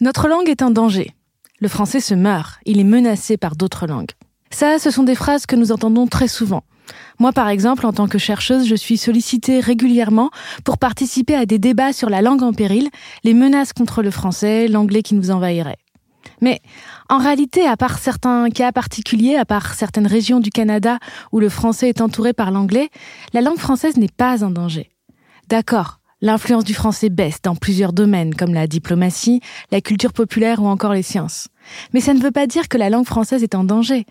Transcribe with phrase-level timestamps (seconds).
[0.00, 1.12] Notre langue est en danger.
[1.60, 4.10] Le français se meurt, il est menacé par d'autres langues.
[4.50, 6.64] Ça, ce sont des phrases que nous entendons très souvent.
[7.20, 10.30] Moi, par exemple, en tant que chercheuse, je suis sollicitée régulièrement
[10.64, 12.90] pour participer à des débats sur la langue en péril,
[13.22, 15.78] les menaces contre le français, l'anglais qui nous envahirait.
[16.40, 16.60] Mais
[17.08, 20.98] en réalité, à part certains cas particuliers, à part certaines régions du Canada
[21.30, 22.90] où le français est entouré par l'anglais,
[23.32, 24.90] la langue française n'est pas en danger.
[25.48, 30.68] D'accord, L'influence du français baisse dans plusieurs domaines comme la diplomatie, la culture populaire ou
[30.68, 31.48] encore les sciences.
[31.92, 34.06] Mais ça ne veut pas dire que la langue française est en danger.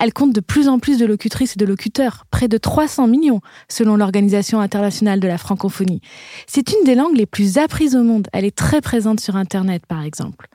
[0.00, 3.42] Elle compte de plus en plus de locutrices et de locuteurs, près de 300 millions
[3.68, 6.00] selon l'Organisation internationale de la francophonie.
[6.46, 8.28] C'est une des langues les plus apprises au monde.
[8.32, 10.48] Elle est très présente sur Internet par exemple.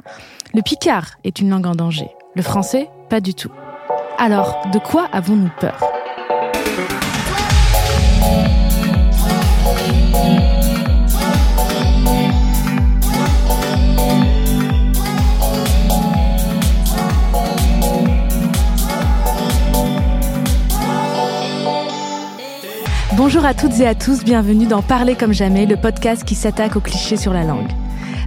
[0.55, 2.07] Le picard est une langue en danger.
[2.35, 3.51] Le français, pas du tout.
[4.17, 5.79] Alors, de quoi avons-nous peur?
[23.15, 26.75] Bonjour à toutes et à tous, bienvenue dans Parler comme jamais, le podcast qui s'attaque
[26.75, 27.69] aux clichés sur la langue.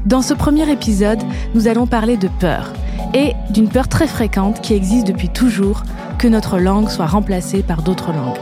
[0.05, 1.19] Dans ce premier épisode,
[1.55, 2.73] nous allons parler de peur,
[3.12, 5.83] et d'une peur très fréquente qui existe depuis toujours,
[6.19, 8.39] que notre langue soit remplacée par d'autres langues.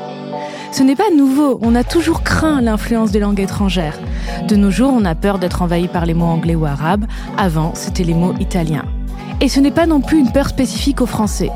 [0.71, 3.99] Ce n'est pas nouveau, on a toujours craint l'influence des langues étrangères.
[4.47, 7.07] De nos jours, on a peur d'être envahi par les mots anglais ou arabes,
[7.39, 8.85] avant c'était les mots italiens.
[9.41, 11.51] Et ce n'est pas non plus une peur spécifique au français.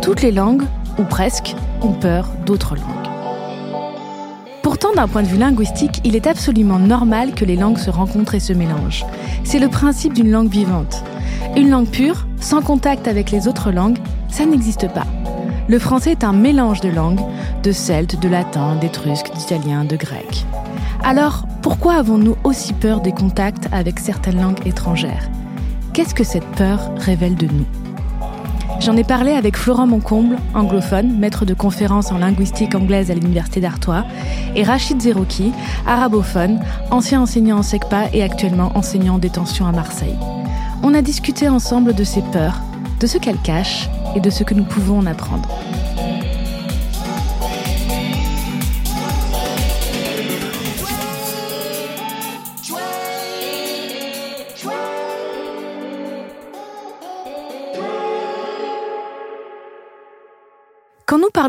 [0.00, 0.62] Toutes les langues,
[0.96, 3.17] ou presque, ont peur d'autres langues.
[4.80, 8.36] Pourtant, d'un point de vue linguistique, il est absolument normal que les langues se rencontrent
[8.36, 9.04] et se mélangent.
[9.42, 11.02] C'est le principe d'une langue vivante.
[11.56, 13.98] Une langue pure, sans contact avec les autres langues,
[14.28, 15.06] ça n'existe pas.
[15.66, 17.18] Le français est un mélange de langues,
[17.64, 20.46] de celte, de latin, d'étrusque, d'italien, de grec.
[21.02, 25.28] Alors, pourquoi avons-nous aussi peur des contacts avec certaines langues étrangères?
[25.92, 27.87] Qu'est-ce que cette peur révèle de nous?
[28.80, 33.60] J'en ai parlé avec Florent Moncomble, anglophone, maître de conférences en linguistique anglaise à l'Université
[33.60, 34.04] d'Artois,
[34.54, 35.52] et Rachid Zerouki,
[35.84, 36.60] arabophone,
[36.90, 40.16] ancien enseignant en SECPA et actuellement enseignant en détention à Marseille.
[40.84, 42.60] On a discuté ensemble de ses peurs,
[43.00, 45.48] de ce qu'elles cachent et de ce que nous pouvons en apprendre.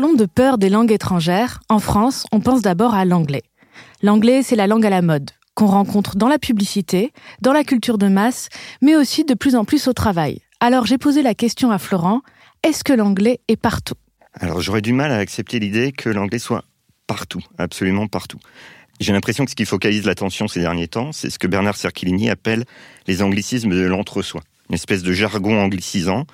[0.00, 3.42] Parlons de peur des langues étrangères, en France, on pense d'abord à l'anglais.
[4.00, 7.12] L'anglais, c'est la langue à la mode, qu'on rencontre dans la publicité,
[7.42, 8.48] dans la culture de masse,
[8.80, 10.40] mais aussi de plus en plus au travail.
[10.58, 12.22] Alors j'ai posé la question à Florent,
[12.62, 13.92] est-ce que l'anglais est partout?
[14.32, 16.64] Alors j'aurais du mal à accepter l'idée que l'anglais soit
[17.06, 18.38] partout, absolument partout.
[19.00, 22.30] J'ai l'impression que ce qui focalise l'attention ces derniers temps, c'est ce que Bernard Cerchilini
[22.30, 22.64] appelle
[23.06, 24.40] les anglicismes de l'entre-soi.
[24.70, 26.24] Une espèce de jargon anglicisant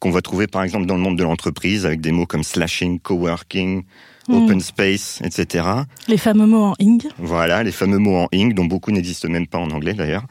[0.00, 2.98] qu'on va trouver par exemple dans le monde de l'entreprise avec des mots comme slashing,
[2.98, 3.84] coworking,
[4.28, 4.34] mm.
[4.34, 5.66] open space, etc.
[6.08, 7.02] Les fameux mots en ing.
[7.18, 10.24] Voilà, les fameux mots en ing dont beaucoup n'existent même pas en anglais d'ailleurs.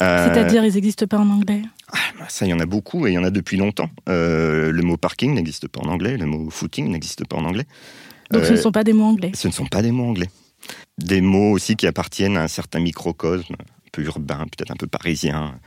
[0.00, 1.60] Euh, C'est-à-dire ils n'existent pas en anglais
[1.92, 3.90] ah, bah, Ça, il y en a beaucoup et il y en a depuis longtemps.
[4.08, 7.66] Euh, le mot parking n'existe pas en anglais, le mot footing n'existe pas en anglais.
[8.30, 10.30] Donc ce ne sont pas des mots anglais Ce ne sont pas des mots anglais.
[10.96, 14.86] Des mots aussi qui appartiennent à un certain microcosme, un peu urbain, peut-être un peu
[14.86, 15.60] parisien,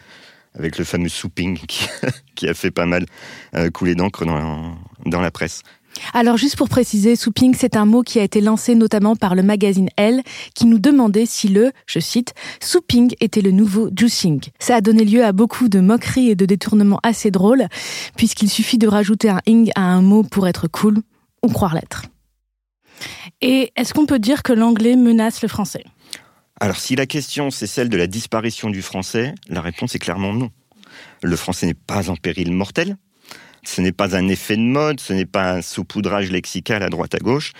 [0.57, 1.87] avec le fameux souping qui,
[2.35, 3.05] qui a fait pas mal
[3.55, 5.61] euh, couler d'encre dans, dans la presse.
[6.13, 9.43] Alors juste pour préciser, souping, c'est un mot qui a été lancé notamment par le
[9.43, 10.21] magazine Elle,
[10.53, 14.41] qui nous demandait si le, je cite, souping était le nouveau juicing.
[14.59, 17.67] Ça a donné lieu à beaucoup de moqueries et de détournements assez drôles,
[18.17, 20.99] puisqu'il suffit de rajouter un ing à un mot pour être cool
[21.43, 22.03] ou croire l'être.
[23.41, 25.83] Et est-ce qu'on peut dire que l'anglais menace le français?
[26.59, 30.33] Alors si la question c'est celle de la disparition du français, la réponse est clairement
[30.33, 30.51] non.
[31.21, 32.97] Le français n'est pas en péril mortel,
[33.63, 37.15] ce n'est pas un effet de mode, ce n'est pas un saupoudrage lexical à droite
[37.15, 37.51] à gauche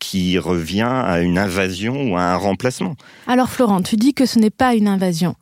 [0.00, 2.96] qui revient à une invasion ou à un remplacement.
[3.26, 5.36] Alors Florent, tu dis que ce n'est pas une invasion.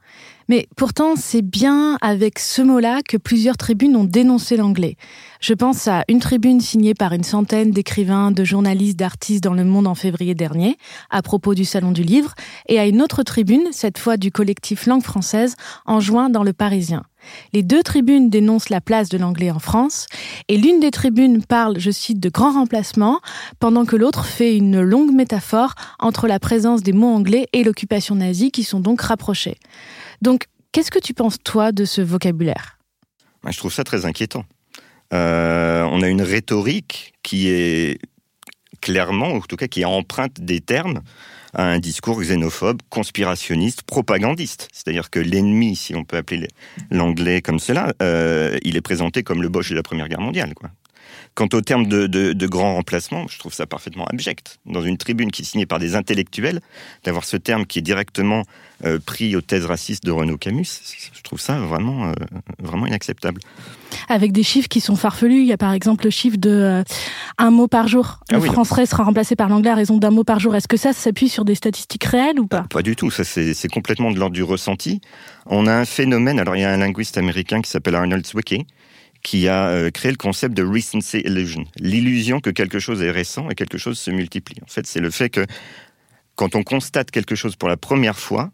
[0.48, 4.96] Mais pourtant, c'est bien avec ce mot-là que plusieurs tribunes ont dénoncé l'anglais.
[5.40, 9.64] Je pense à une tribune signée par une centaine d'écrivains, de journalistes, d'artistes dans le
[9.64, 10.78] monde en février dernier,
[11.10, 12.34] à propos du Salon du Livre,
[12.66, 15.54] et à une autre tribune, cette fois du collectif Langue française,
[15.84, 17.04] en juin dans le Parisien.
[17.52, 20.06] Les deux tribunes dénoncent la place de l'anglais en France,
[20.48, 23.20] et l'une des tribunes parle, je cite, de grand remplacement,
[23.60, 28.14] pendant que l'autre fait une longue métaphore entre la présence des mots anglais et l'occupation
[28.14, 29.56] nazie qui sont donc rapprochés.
[30.22, 32.78] Donc, qu'est-ce que tu penses, toi, de ce vocabulaire?
[33.48, 34.44] Je trouve ça très inquiétant.
[35.14, 37.98] Euh, on a une rhétorique qui est
[38.80, 41.00] clairement, en tout cas, qui emprunte des termes
[41.54, 44.68] à un discours xénophobe, conspirationniste, propagandiste.
[44.72, 46.48] C'est-à-dire que l'ennemi, si on peut appeler
[46.90, 50.54] l'anglais comme cela, euh, il est présenté comme le Bosch de la Première Guerre mondiale.
[50.54, 50.70] Quoi.
[51.38, 54.58] Quant au terme de, de, de, grand remplacement, je trouve ça parfaitement abject.
[54.66, 56.60] Dans une tribune qui est signée par des intellectuels,
[57.04, 58.42] d'avoir ce terme qui est directement
[58.84, 60.66] euh, pris aux thèses racistes de Renaud Camus,
[61.12, 62.12] je trouve ça vraiment, euh,
[62.58, 63.40] vraiment inacceptable.
[64.08, 66.82] Avec des chiffres qui sont farfelus, il y a par exemple le chiffre de euh,
[67.38, 68.18] un mot par jour.
[68.32, 70.56] Le ah français sera remplacé par l'anglais à raison d'un mot par jour.
[70.56, 72.62] Est-ce que ça s'appuie sur des statistiques réelles ou pas?
[72.68, 73.12] Pas du tout.
[73.12, 75.00] Ça, c'est complètement de l'ordre du ressenti.
[75.46, 76.40] On a un phénomène.
[76.40, 78.66] Alors, il y a un linguiste américain qui s'appelle Arnold Zwicky
[79.22, 83.50] qui a euh, créé le concept de recency illusion, l'illusion que quelque chose est récent
[83.50, 84.56] et quelque chose se multiplie.
[84.62, 85.46] En fait, c'est le fait que
[86.36, 88.50] quand on constate quelque chose pour la première fois,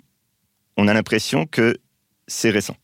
[0.76, 1.76] on a l'impression que
[2.26, 2.76] c'est récent.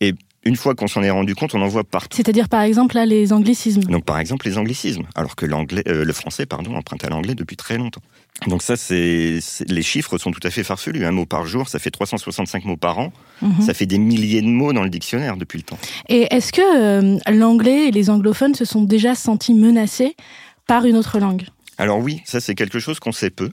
[0.00, 0.14] Et
[0.44, 2.16] une fois qu'on s'en est rendu compte, on en voit partout.
[2.16, 3.82] C'est-à-dire, par exemple, là, les anglicismes.
[3.82, 7.34] Donc, par exemple, les anglicismes, alors que l'anglais, euh, le français, pardon, emprunte à l'anglais
[7.34, 8.00] depuis très longtemps.
[8.46, 11.04] Donc ça, c'est les chiffres sont tout à fait farfelus.
[11.04, 13.12] Un mot par jour, ça fait 365 mots par an.
[13.42, 13.60] Mhm.
[13.60, 15.78] Ça fait des milliers de mots dans le dictionnaire depuis le temps.
[16.08, 20.16] Et est-ce que euh, l'anglais et les anglophones se sont déjà sentis menacés
[20.66, 21.44] par une autre langue?
[21.76, 23.50] Alors oui, ça c'est quelque chose qu'on sait peu.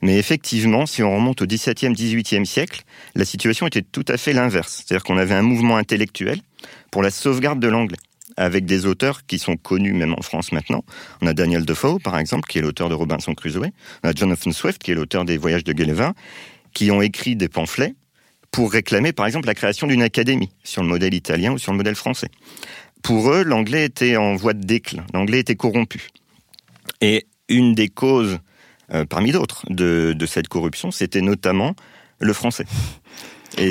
[0.00, 2.82] Mais effectivement, si on remonte au XVIIe, XVIIIe siècle,
[3.14, 4.84] la situation était tout à fait l'inverse.
[4.84, 6.40] C'est-à-dire qu'on avait un mouvement intellectuel
[6.90, 7.98] pour la sauvegarde de l'anglais
[8.36, 10.84] avec des auteurs qui sont connus même en France maintenant.
[11.20, 13.70] On a Daniel Defoe, par exemple, qui est l'auteur de Robinson Crusoe.
[14.02, 16.10] On a Jonathan Swift, qui est l'auteur des Voyages de Gulliver,
[16.72, 17.94] qui ont écrit des pamphlets
[18.50, 21.76] pour réclamer, par exemple, la création d'une académie sur le modèle italien ou sur le
[21.76, 22.28] modèle français.
[23.02, 26.08] Pour eux, l'anglais était en voie de déclin, l'anglais était corrompu.
[27.00, 28.38] Et une des causes,
[28.92, 31.74] euh, parmi d'autres, de cette corruption, c'était notamment
[32.20, 32.66] le français.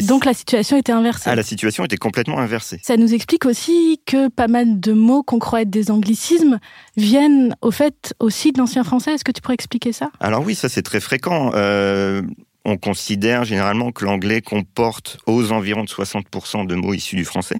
[0.07, 1.30] Donc la situation était inversée.
[1.30, 2.80] Ah, la situation était complètement inversée.
[2.83, 6.59] Ça nous explique aussi que pas mal de mots qu'on croit être des anglicismes
[6.97, 9.13] viennent au fait aussi de l'ancien français.
[9.13, 10.12] Est-ce que tu pourrais expliquer ça?
[10.19, 11.51] Alors oui, ça c'est très fréquent.
[11.53, 12.21] Euh,
[12.65, 17.57] on considère généralement que l'anglais comporte aux environs de 60% de mots issus du français.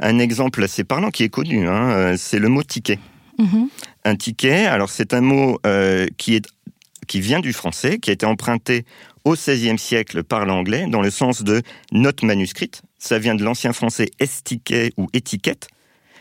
[0.00, 2.98] Un exemple assez parlant qui est connu, hein, euh, c'est le mot ticket.
[3.38, 3.68] Mhm.
[4.04, 6.46] Un ticket, alors c'est un mot euh, qui est
[7.12, 8.86] qui vient du français, qui a été emprunté
[9.26, 11.60] au XVIe siècle par l'anglais dans le sens de
[11.92, 12.80] note manuscrite.
[12.98, 15.68] Ça vient de l'ancien français estiquet ou étiquette,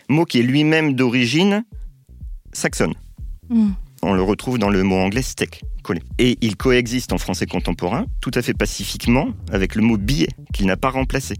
[0.10, 1.64] mot qui est lui-même d'origine
[2.52, 2.94] saxonne.
[3.48, 3.70] Hmm.
[4.02, 6.02] On le retrouve dans le mot anglais steak, collé.
[6.20, 10.66] Et il coexiste en français contemporain tout à fait pacifiquement avec le mot billet qu'il
[10.66, 11.36] n'a pas remplacé.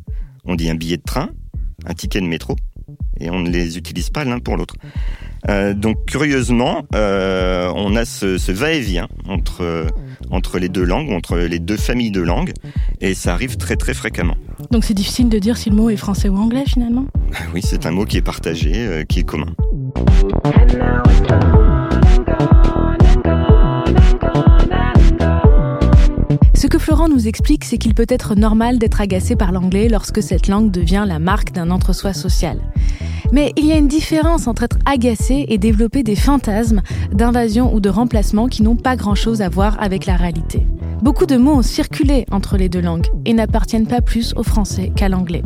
[0.46, 1.30] On dit un billet de train,
[1.86, 2.56] un ticket de métro,
[3.20, 4.76] et on ne les utilise pas l'un pour l'autre.
[5.50, 9.88] Euh, donc curieusement, euh, on a ce, va-et-vient entre,
[10.30, 12.54] entre les deux langues, entre les deux familles de langues,
[13.00, 14.36] et ça arrive très très fréquemment.
[14.70, 17.06] Donc c'est difficile de dire si le mot est français ou anglais finalement?
[17.54, 19.54] Oui, c'est un mot qui est partagé, euh, qui est commun.
[26.54, 30.22] Ce que Florent nous explique, c'est qu'il peut être normal d'être agacé par l'anglais lorsque
[30.22, 32.62] cette langue devient la marque d'un entre-soi social.
[33.32, 36.82] Mais il y a une différence entre être agacé et développer des fantasmes
[37.14, 40.68] d'invasion ou de remplacement qui n'ont pas grand-chose à voir avec la réalité.
[41.02, 44.92] Beaucoup de mots ont circulé entre les deux langues et n'appartiennent pas plus au français
[44.96, 45.44] qu'à l'anglais.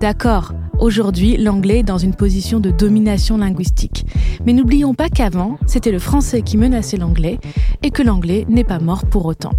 [0.00, 4.04] D'accord, aujourd'hui l'anglais est dans une position de domination linguistique.
[4.44, 7.38] Mais n'oublions pas qu'avant, c'était le français qui menaçait l'anglais
[7.82, 9.52] et que l'anglais n'est pas mort pour autant.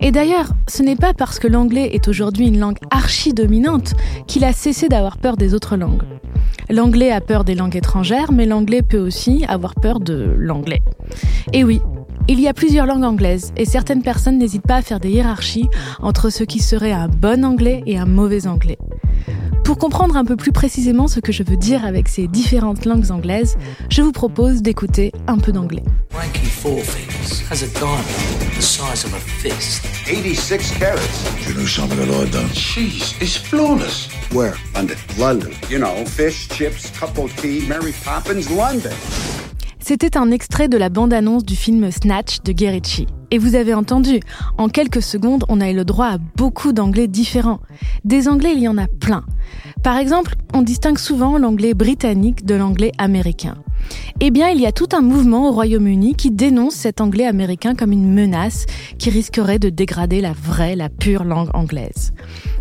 [0.00, 3.94] Et d'ailleurs, ce n'est pas parce que l'anglais est aujourd'hui une langue archi-dominante
[4.26, 6.02] qu'il a cessé d'avoir peur des autres langues.
[6.68, 10.82] L'anglais a peur des langues étrangères, mais l'anglais peut aussi avoir peur de l'anglais.
[11.52, 11.80] Et oui,
[12.28, 15.68] il y a plusieurs langues anglaises et certaines personnes n'hésitent pas à faire des hiérarchies
[16.00, 18.78] entre ce qui serait un bon anglais et un mauvais anglais.
[19.64, 23.10] Pour comprendre un peu plus précisément ce que je veux dire avec ces différentes langues
[23.10, 23.56] anglaises,
[23.90, 25.82] je vous propose d'écouter un peu d'anglais.
[30.06, 31.00] 86 carats.
[31.46, 32.48] You know something at all done?
[32.52, 34.08] Cheese is flawless.
[34.32, 34.54] Where?
[34.74, 34.96] London.
[35.18, 35.50] London.
[35.68, 38.94] You know, fish, chips, cup of tea, Mary Poppins, London.
[39.88, 44.18] C'était un extrait de la bande-annonce du film Snatch de Guy Et vous avez entendu,
[44.58, 47.60] en quelques secondes, on a eu le droit à beaucoup d'anglais différents.
[48.04, 49.24] Des anglais, il y en a plein.
[49.86, 53.54] Par exemple, on distingue souvent l'anglais britannique de l'anglais américain.
[54.18, 57.76] Eh bien, il y a tout un mouvement au Royaume-Uni qui dénonce cet anglais américain
[57.76, 58.66] comme une menace
[58.98, 62.12] qui risquerait de dégrader la vraie, la pure langue anglaise.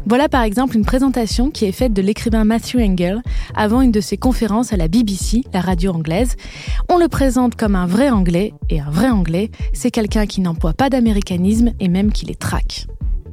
[0.05, 3.23] Voilà par exemple une présentation qui est faite de l'écrivain Matthew Engel
[3.55, 6.35] avant une de ses conférences à la BBC, la radio anglaise.
[6.89, 10.73] On le présente comme un vrai anglais, et un vrai anglais, c'est quelqu'un qui n'emploie
[10.73, 12.85] pas d'américanisme et même qui les traque.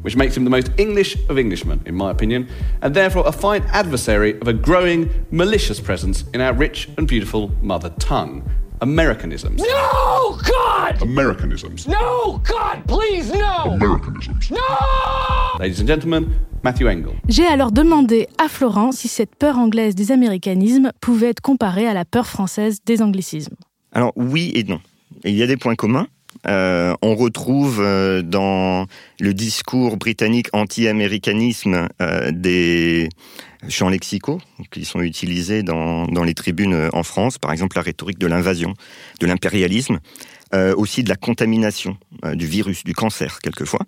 [0.03, 2.49] Which makes him the most English of Englishmen, in my opinion,
[2.83, 7.51] and therefore a fine adversary of a growing, malicious presence in our rich and beautiful
[7.63, 8.43] mother tongue.
[8.81, 9.63] Americanisms.
[9.63, 11.01] No, God!
[11.03, 11.87] Americanisms.
[11.87, 13.71] No, God, please, no!
[13.71, 14.51] Americanisms.
[14.51, 14.59] No!
[15.61, 17.15] Ladies and gentlemen, Matthew Engel.
[17.29, 21.95] J'ai alors demandé à Florent si cette peur anglaise des américanismes pouvait être comparée à
[21.95, 23.55] la peur française des anglicismes.
[23.93, 24.81] Alors oui et non.
[25.25, 26.09] Il y a des points communs.
[26.49, 28.87] Euh, on retrouve euh, dans
[29.21, 33.09] le discours britannique anti-américanisme euh, des
[33.69, 34.41] champs lexicaux
[34.73, 38.27] qui sont utilisés dans, dans, les tribunes euh, en France, par exemple la rhétorique de
[38.27, 38.75] l'invasion,
[39.21, 40.01] de l'impérialisme,
[40.77, 41.97] aussi de la contamination,
[42.35, 43.81] du virus, du cancer quelquefois.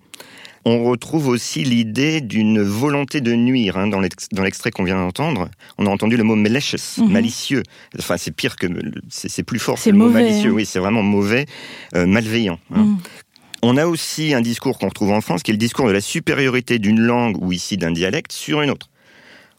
[0.67, 4.01] On retrouve aussi l'idée d'une volonté de nuire hein, dans
[4.43, 5.51] l'extrait qu'on vient d'entendre.
[5.77, 7.13] On a entendu le mot malicious, Mhm.
[7.13, 7.63] malicieux.
[7.99, 8.67] Enfin, c'est pire que
[9.11, 10.51] c'est plus fort que le mot mauvais, malicieux.
[10.51, 10.55] hein.
[10.55, 11.45] Oui, c'est vraiment mauvais,
[11.95, 12.59] euh, malveillant.
[12.75, 12.85] hein.
[12.85, 12.97] Mm.
[13.67, 16.01] On a aussi un discours qu'on retrouve en France, qui est le discours de la
[16.03, 18.89] supériorité d'une langue ou ici d'un dialecte sur une autre.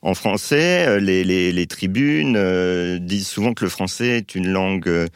[0.06, 5.08] En français, euh, les, tribunes euh, disent souvent que le français est une langue euh,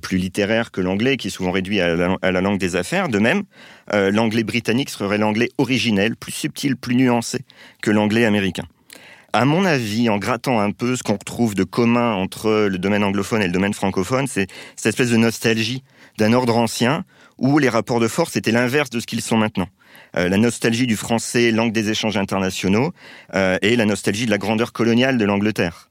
[0.00, 3.10] plus littéraire que l'anglais, qui est souvent réduit à la, langue des affaires.
[3.10, 3.42] De même,
[3.92, 7.40] l'anglais britannique serait l'anglais originel, plus subtil, plus nuancé
[7.82, 8.64] que l'anglais américain.
[9.34, 13.04] À mon avis, en grattant un peu ce qu'on retrouve de commun entre le domaine
[13.04, 15.82] anglophone et le domaine francophone, c'est cette espèce de nostalgie
[16.16, 17.04] d'un ordre ancien
[17.36, 19.68] où les rapports de force étaient l'inverse de ce qu'ils sont maintenant.
[20.16, 22.92] Euh, la nostalgie du français, langue des échanges internationaux,
[23.34, 25.88] euh, et la nostalgie de la grandeur coloniale de l'Angleterre.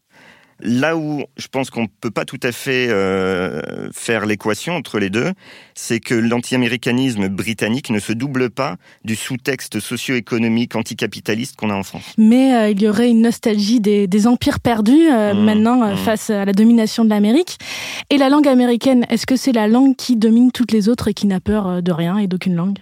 [0.60, 4.98] Là où je pense qu'on ne peut pas tout à fait euh, faire l'équation entre
[4.98, 5.34] les deux,
[5.76, 11.84] c'est que l'anti-américanisme britannique ne se double pas du sous-texte socio-économique anticapitaliste qu'on a en
[11.84, 12.16] France.
[12.18, 15.98] Mais euh, il y aurait une nostalgie des, des empires perdus euh, Mmh, maintenant mmh.
[15.98, 17.58] face à la domination de l'Amérique.
[18.10, 21.14] Et la langue américaine, est-ce que c'est la langue qui domine toutes les autres et
[21.14, 22.78] qui n'a peur de rien et d'aucune langue?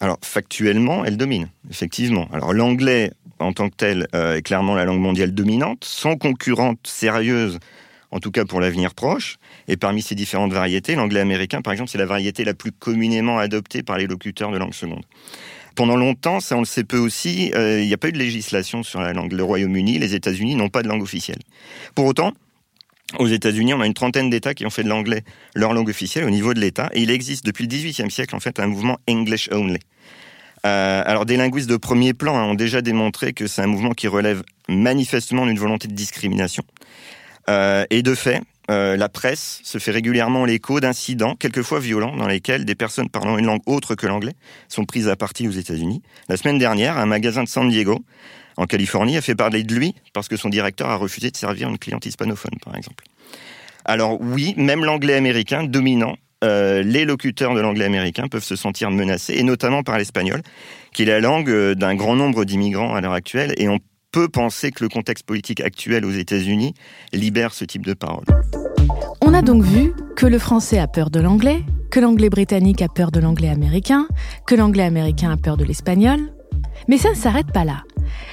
[0.00, 2.28] Alors factuellement, elle domine, effectivement.
[2.32, 6.80] Alors l'anglais en tant que tel euh, est clairement la langue mondiale dominante, sans concurrente
[6.84, 7.58] sérieuse,
[8.10, 9.36] en tout cas pour l'avenir proche.
[9.68, 13.38] Et parmi ces différentes variétés, l'anglais américain, par exemple, c'est la variété la plus communément
[13.38, 15.04] adoptée par les locuteurs de langue seconde.
[15.74, 18.18] Pendant longtemps, ça on le sait peu aussi, euh, il n'y a pas eu de
[18.18, 19.32] législation sur la langue.
[19.32, 21.38] Le Royaume-Uni, les États-Unis n'ont pas de langue officielle.
[21.94, 22.32] Pour autant,
[23.18, 25.24] aux États-Unis, on a une trentaine d'États qui ont fait de l'anglais
[25.54, 28.40] leur langue officielle au niveau de l'État, et il existe depuis le XVIIIe siècle en
[28.40, 29.78] fait un mouvement English Only.
[30.66, 33.92] Euh, alors des linguistes de premier plan hein, ont déjà démontré que c'est un mouvement
[33.92, 36.64] qui relève manifestement d'une volonté de discrimination.
[37.48, 42.28] Euh, et de fait, euh, la presse se fait régulièrement l'écho d'incidents, quelquefois violents, dans
[42.28, 44.34] lesquels des personnes parlant une langue autre que l'anglais
[44.68, 46.02] sont prises à partie aux États-Unis.
[46.28, 48.04] La semaine dernière, un magasin de San Diego,
[48.60, 51.68] en Californie, a fait parler de lui parce que son directeur a refusé de servir
[51.70, 53.04] une cliente hispanophone, par exemple.
[53.86, 58.90] Alors oui, même l'anglais américain dominant, euh, les locuteurs de l'anglais américain peuvent se sentir
[58.90, 60.42] menacés, et notamment par l'espagnol,
[60.92, 63.78] qui est la langue euh, d'un grand nombre d'immigrants à l'heure actuelle, et on
[64.12, 66.74] peut penser que le contexte politique actuel aux États-Unis
[67.14, 68.24] libère ce type de parole.
[69.22, 72.88] On a donc vu que le français a peur de l'anglais, que l'anglais britannique a
[72.88, 74.06] peur de l'anglais américain,
[74.46, 76.20] que l'anglais américain a peur de l'espagnol.
[76.88, 77.84] Mais ça ne s'arrête pas là.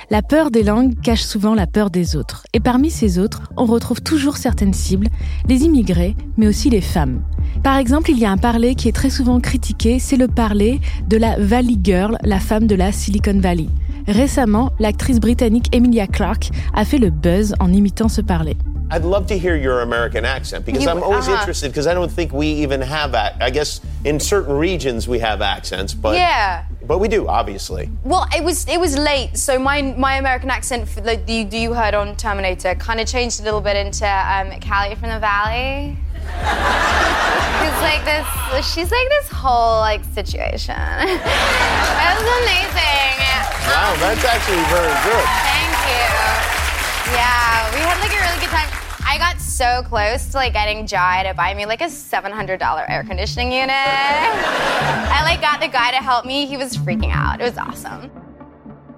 [0.09, 2.43] La peur des langues cache souvent la peur des autres.
[2.53, 5.07] Et parmi ces autres, on retrouve toujours certaines cibles,
[5.47, 7.21] les immigrés, mais aussi les femmes.
[7.63, 10.79] Par exemple, il y a un parler qui est très souvent critiqué, c'est le parler
[11.07, 13.67] de la Valley Girl, la femme de la Silicon Valley.
[14.07, 18.55] Récemment, l'actrice britannique Emilia Clarke a fait le buzz en imitant ce parler.
[18.89, 21.39] I'd love to hear your American accent because You- I'm always uh-huh.
[21.39, 25.19] interested because I don't think we even have ac I guess in certain regions we
[25.19, 26.63] have accents, but Yeah.
[26.85, 27.89] but we do obviously.
[28.05, 31.95] Well, it was it was late, so my my American accent, like you you heard
[31.95, 35.97] on Terminator, kind of changed a little bit into um, Callie from the Valley.
[37.65, 38.25] It's like this.
[38.73, 40.75] She's like this whole like situation.
[40.77, 43.17] that was amazing.
[43.67, 45.56] Wow, that's actually very good.
[47.13, 48.67] Yeah, we had like a really good time.
[49.07, 52.59] I got so close to like getting Jai to buy me like a seven hundred
[52.59, 53.69] dollar air conditioning unit.
[53.71, 56.45] I like got the guy to help me.
[56.45, 57.39] He was freaking out.
[57.39, 58.11] It was awesome.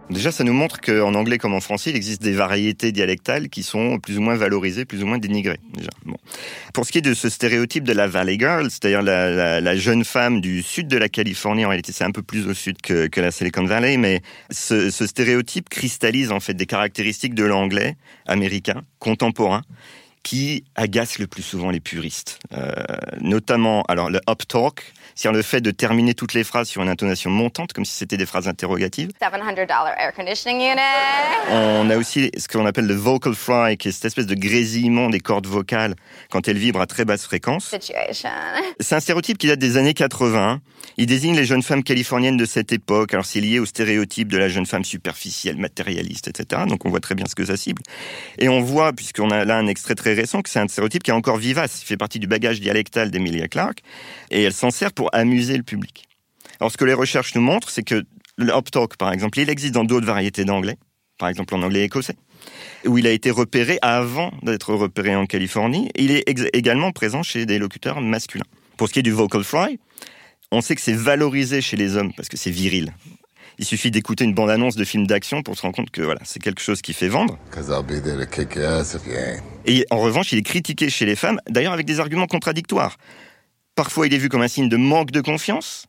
[0.10, 3.62] Déjà, ça nous montre qu'en anglais comme en français, il existe des variétés dialectales qui
[3.62, 5.60] sont plus ou moins valorisées, plus ou moins dénigrées.
[5.76, 5.92] Déjà.
[6.06, 6.18] Bon.
[6.74, 10.42] Pour ce qui est de ce stéréotype de la Valley Girl, c'est-à-dire la, jeune femme
[10.42, 13.32] du sud de la Californie, en réalité c'est un peu plus au sud que, la
[13.32, 19.62] Silicon Valley, mais ce, stéréotype cristallise en fait des caractéristiques de l'anglais américain contemporain
[20.24, 22.40] qui agace le plus souvent les puristes.
[22.54, 22.72] Euh,
[23.22, 26.88] notamment, alors le up talk, c'est-à-dire le fait de terminer toutes les phrases sur une
[26.88, 29.12] intonation montante, comme si c'était des phrases interrogatives.
[29.20, 30.80] Air conditioning unit.
[31.52, 35.10] On a aussi ce qu'on appelle le vocal fry, qui est cette espèce de grésillement
[35.10, 35.96] des cordes vocales
[36.32, 37.76] quand elles vibrent à très basse fréquence.
[38.80, 40.62] C'est un stéréotype qui date des années 80.
[40.96, 43.14] Il désigne les jeunes femmes californiennes de cette époque.
[43.14, 46.62] Alors c'est lié au stéréotype de la jeune femme superficielle, matérialiste, etc.
[46.66, 47.82] Donc on voit très bien ce que ça cible.
[48.38, 51.12] Et on voit, puisqu'on a là un extrait très récent que c'est un stéréotype qui
[51.12, 51.82] est encore vivace.
[51.82, 53.80] Il fait partie du bagage dialectal d'Emilia Clarke
[54.32, 56.08] et elle s'en sert pour amuser le public.
[56.60, 58.04] Alors, ce que les recherches nous montrent, c'est que
[58.38, 60.78] le hop talk, par exemple, il existe dans d'autres variétés d'anglais,
[61.18, 62.16] par exemple en anglais écossais,
[62.86, 65.90] où il a été repéré avant d'être repéré en Californie.
[65.96, 66.24] Il est
[66.54, 68.46] également présent chez des locuteurs masculins.
[68.78, 69.80] Pour ce qui est du vocal fry,
[70.52, 72.94] on sait que c'est valorisé chez les hommes parce que c'est viril.
[73.60, 76.42] Il suffit d'écouter une bande-annonce de film d'action pour se rendre compte que voilà, c'est
[76.42, 77.38] quelque chose qui fait vendre.
[79.66, 82.96] Et en revanche, il est critiqué chez les femmes, d'ailleurs avec des arguments contradictoires.
[83.80, 85.86] Parfois, il est vu comme un signe de manque de confiance,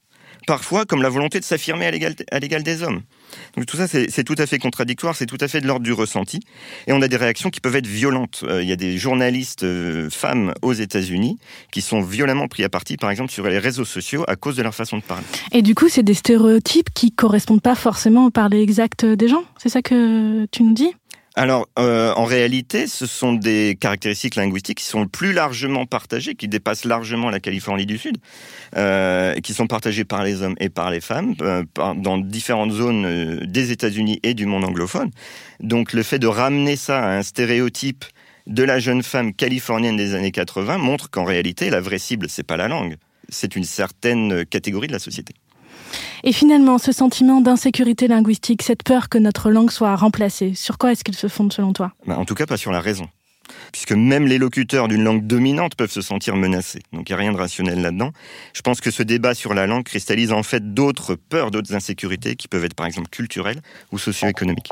[0.46, 1.90] parfois comme la volonté de s'affirmer à
[2.38, 3.02] l'égal des hommes.
[3.56, 5.92] Donc tout ça, c'est tout à fait contradictoire, c'est tout à fait de l'ordre du
[5.92, 6.38] ressenti.
[6.86, 8.44] Et on a des réactions qui peuvent être violentes.
[8.44, 11.40] Euh, il y a des journalistes euh, femmes aux États-Unis
[11.72, 14.62] qui sont violemment pris à partie, par exemple, sur les réseaux sociaux à cause de
[14.62, 15.24] leur façon de parler.
[15.50, 19.42] Et du coup, c'est des stéréotypes qui correspondent pas forcément au parler exact des gens
[19.58, 20.94] C'est ça que tu nous dis?
[21.40, 26.48] Alors, euh, en réalité, ce sont des caractéristiques linguistiques qui sont plus largement partagées, qui
[26.48, 28.18] dépassent largement la Californie du Sud,
[28.76, 31.64] euh, qui sont partagées par les hommes et par les femmes euh,
[31.96, 35.10] dans différentes zones euh, des États-Unis et du monde anglophone.
[35.60, 38.04] Donc, le fait de ramener ça à un stéréotype
[38.46, 42.42] de la jeune femme californienne des années 80 montre qu'en réalité, la vraie cible, c'est
[42.42, 42.96] pas la langue,
[43.30, 45.32] c'est une certaine catégorie de la société.
[46.22, 50.92] Et finalement, ce sentiment d'insécurité linguistique, cette peur que notre langue soit remplacée, sur quoi
[50.92, 51.92] est-ce qu'il se fonde selon toi?
[52.06, 53.06] Bah, En tout cas, pas sur la raison.
[53.72, 56.80] Puisque même les locuteurs d'une langue dominante peuvent se sentir menacés.
[56.92, 58.10] Donc il n'y a rien de rationnel là-dedans.
[58.52, 62.36] Je pense que ce débat sur la langue cristallise en fait d'autres peurs, d'autres insécurités
[62.36, 63.60] qui peuvent être par exemple culturelles
[63.90, 64.68] ou socio-économiques.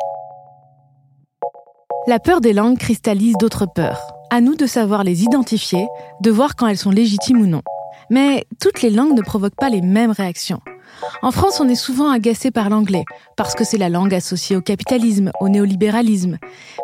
[2.06, 4.14] La peur des langues cristallise d'autres peurs.
[4.30, 5.86] À nous de savoir les identifier,
[6.20, 7.62] de voir quand elles sont légitimes ou non.
[8.10, 10.60] Mais toutes les langues ne provoquent pas les mêmes réactions.
[11.22, 13.04] En France, on est souvent agacé par l'anglais,
[13.36, 16.38] parce que c'est la langue associée au capitalisme, au néolibéralisme.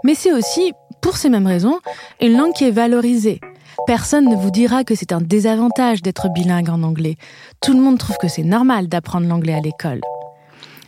[0.05, 1.79] Mais c'est aussi, pour ces mêmes raisons,
[2.21, 3.41] une langue qui est valorisée.
[3.87, 7.17] Personne ne vous dira que c'est un désavantage d'être bilingue en anglais.
[7.61, 10.01] Tout le monde trouve que c'est normal d'apprendre l'anglais à l'école.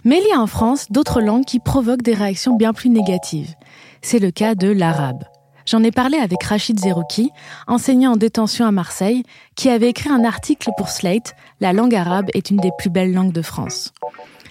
[0.05, 3.55] Mais il y a en France d'autres langues qui provoquent des réactions bien plus négatives.
[4.03, 5.25] C'est le cas de l'arabe.
[5.67, 7.31] J'en ai parlé avec Rachid Zerouki,
[7.67, 9.25] enseignant en détention à Marseille,
[9.57, 13.13] qui avait écrit un article pour Slate, La langue arabe est une des plus belles
[13.13, 13.93] langues de France.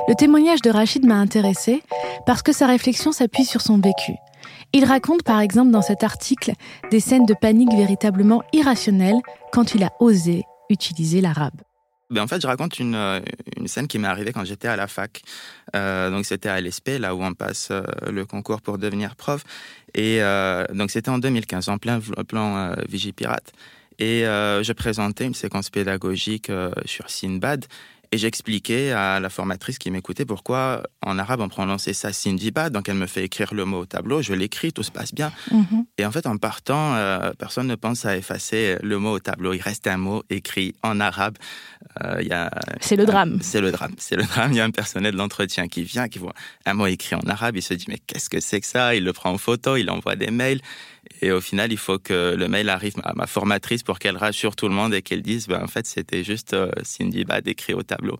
[0.09, 1.83] Le témoignage de Rachid m'a intéressé
[2.25, 4.13] parce que sa réflexion s'appuie sur son vécu.
[4.73, 6.51] Il raconte par exemple dans cet article
[6.91, 9.21] des scènes de panique véritablement irrationnelles
[9.53, 11.61] quand il a osé utiliser l'arabe.
[12.11, 13.19] Ben en fait, je raconte une, euh,
[13.57, 15.23] une scène qui m'est arrivée quand j'étais à la fac.
[15.75, 19.43] Euh, donc, c'était à l'ESP, là où on passe euh, le concours pour devenir prof.
[19.95, 20.19] Et
[20.73, 23.53] donc, c'était en 2015, en plein plan Vigipirate.
[23.97, 26.51] Et je présentais une séquence pédagogique
[26.83, 27.63] sur Sinbad.
[28.11, 32.89] Et j'expliquais à la formatrice qui m'écoutait pourquoi en arabe on prononçait ça Sindibad, donc
[32.89, 35.31] elle me fait écrire le mot au tableau, je l'écris, tout se passe bien.
[35.51, 35.85] Mhm.
[35.97, 39.53] Et en fait, en partant, euh, personne ne pense à effacer le mot au tableau.
[39.53, 41.37] Il reste un mot écrit en arabe.
[42.03, 43.39] Euh, il y a, C'est le drame.
[43.41, 43.93] c'est le drame.
[43.97, 44.51] C'est le drame.
[44.51, 46.33] Il y a un personnel de l'entretien qui vient, qui voit
[46.65, 47.55] un mot écrit en arabe.
[47.55, 48.95] Il se dit, mais qu'est-ce que c'est que ça?
[48.95, 50.61] Il le prend en photo, il envoie des mails.
[51.25, 54.55] Et au final, il faut que le mail arrive à ma formatrice pour qu'elle rassure
[54.55, 57.73] tout le monde et qu'elle dise, ben, en fait, c'était juste euh, Cindy Bad écrit
[57.73, 58.19] au tableau.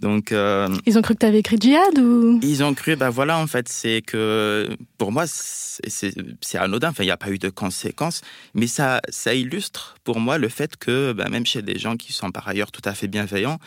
[0.00, 2.40] Donc, euh, Ils ont cru que tu avais écrit djihad ou?
[2.42, 6.14] ils ont cru, ben voilà, en fait, c'est que pour moi, c'est-
[6.56, 6.88] anodin.
[6.90, 8.22] Enfin, il n'y a pas eu de conséquences,
[8.54, 12.14] mais ça, ça illustre pour moi le fait que, ben, même chez des gens qui
[12.14, 13.58] sont par ailleurs tout à fait bienveillants,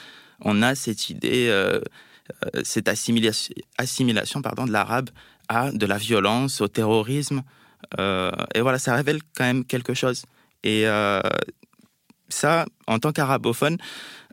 [0.42, 1.80] on a cette idée, euh,
[2.64, 5.10] cette assimilation, assimilation pardon, de l'arabe
[5.48, 7.44] à de la violence, au terrorisme.
[8.00, 10.24] Euh, et voilà, ça révèle quand même quelque chose.
[10.64, 11.22] Et euh,
[12.30, 13.78] ça, en tant qu'arabophone,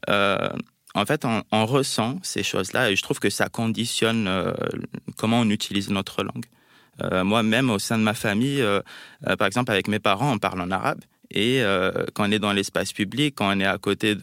[0.09, 0.49] euh,
[0.95, 4.53] en fait, on, on ressent ces choses-là et je trouve que ça conditionne euh,
[5.17, 6.47] comment on utilise notre langue.
[7.03, 8.81] Euh, Moi-même, au sein de ma famille, euh,
[9.39, 11.01] par exemple, avec mes parents, on parle en arabe.
[11.33, 11.63] Et
[12.15, 14.17] quand on est dans l'espace public, quand on est à côté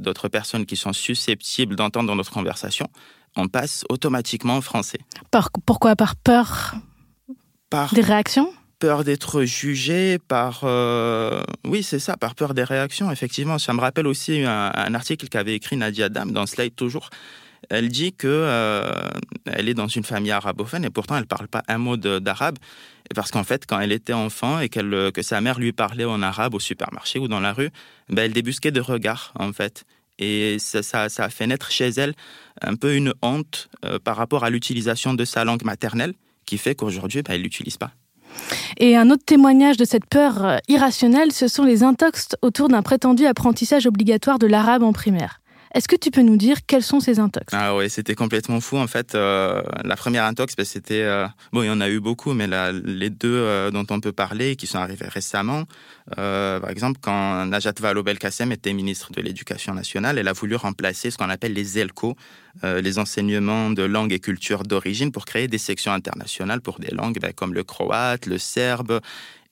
[0.00, 2.88] d'autres personnes qui sont susceptibles d'entendre notre conversation,
[3.36, 4.96] on passe automatiquement en français.
[5.30, 5.94] Par- Pourquoi?
[5.94, 6.74] Par peur
[7.68, 8.50] Par des réactions?
[8.84, 13.10] Peur d'être jugé, par euh, oui c'est ça, par peur des réactions.
[13.10, 17.08] Effectivement, ça me rappelle aussi un, article qu'avait écrit Nadia Dam dans Slide toujours.
[17.70, 18.92] Elle dit que euh,
[19.46, 22.58] elle est dans une famille arabophone et pourtant elle parle pas un mot d'arabe
[23.14, 26.52] parce qu'en fait quand elle était enfant et que sa mère lui parlait en arabe
[26.52, 27.70] au supermarché ou dans la rue,
[28.10, 29.86] ben, elle débusquait de regards en fait.
[30.18, 32.12] Et ça a fait naître chez elle
[32.60, 36.12] un peu une honte euh, par rapport à l'utilisation de sa langue maternelle
[36.44, 37.92] qui fait qu'aujourd'hui, ben, elle l'utilise pas.
[38.78, 42.82] Et un autre témoignage de cette peur euh, irrationnelle, ce sont les intox autour d'un
[42.82, 45.40] prétendu apprentissage obligatoire de l'arabe en primaire.
[45.74, 47.52] Est-ce que tu peux nous dire quels sont ces intox?
[47.52, 49.16] Ah ouais, c'était complètement fou en fait.
[49.16, 52.46] Euh, la première intox, ben, c'était euh, bon, il y en a eu beaucoup, mais
[52.84, 55.64] les deux euh, dont on peut parler, qui sont arrivés récemment,
[56.14, 61.18] par exemple, quand Najat Vallaud-Belkacem était ministre de l'Éducation nationale, elle a voulu remplacer ce
[61.18, 62.14] qu'on appelle les ELCO,
[62.62, 67.18] les enseignements de langue et culture d'origine, pour créer des sections internationales pour des langues
[67.20, 69.00] ben, comme le croate, le serbe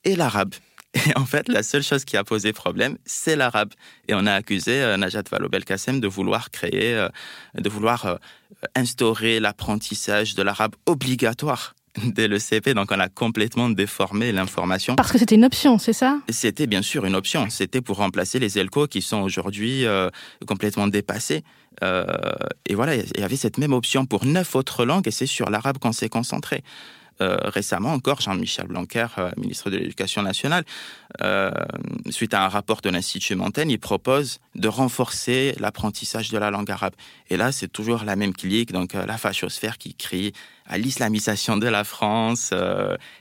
[0.05, 0.53] et l'arabe.
[0.93, 3.73] Et en fait, la seule chose qui a posé problème, c'est l'arabe.
[4.07, 7.09] Et on a accusé euh, Najat Vallaud-Belkacem de vouloir créer, euh,
[7.55, 8.15] de vouloir euh,
[8.75, 12.73] instaurer l'apprentissage de l'arabe obligatoire dès le CP.
[12.73, 14.95] Donc, on a complètement déformé l'information.
[14.95, 16.19] Parce que c'était une option, c'est ça?
[16.29, 17.49] C'était bien sûr une option.
[17.49, 20.09] C'était pour remplacer les ELCO qui sont aujourd'hui euh,
[20.47, 21.43] complètement dépassés.
[21.83, 22.05] Euh,
[22.67, 25.49] et voilà, il y avait cette même option pour neuf autres langues et c'est sur
[25.49, 26.63] l'arabe qu'on s'est concentré.
[27.21, 30.63] Euh, récemment encore, Jean-Michel Blanquer, euh, ministre de l'Éducation nationale,
[31.21, 31.51] euh,
[32.09, 36.71] suite à un rapport de l'Institut Montaigne, il propose de renforcer l'apprentissage de la langue
[36.71, 36.93] arabe.
[37.29, 40.33] Et là, c'est toujours la même clique, donc la fachosphère qui crie
[40.65, 42.51] à l'islamisation de la France,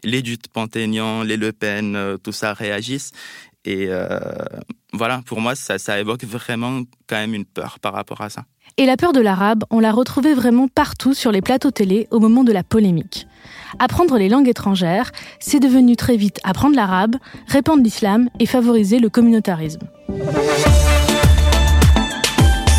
[0.04, 3.12] les Dupont-Aignan, les Le Pen, tout ça réagissent.
[3.64, 3.88] Et
[4.92, 8.44] voilà, pour moi, ça, ça évoque vraiment quand même une peur par rapport à ça.
[8.76, 12.20] Et la peur de l'arabe, on l'a retrouvée vraiment partout sur les plateaux télé au
[12.20, 13.26] moment de la polémique.
[13.78, 17.16] Apprendre les langues étrangères, c'est devenu très vite apprendre l'arabe,
[17.48, 19.80] répandre l'islam et favoriser le communautarisme.